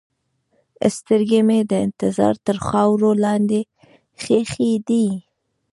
سترګې 0.95 1.39
مې 1.47 1.59
د 1.71 1.73
انتظار 1.85 2.35
تر 2.45 2.57
خاورو 2.67 3.09
لاندې 3.23 3.59
ښخې 4.21 4.73
دي. 4.87 5.07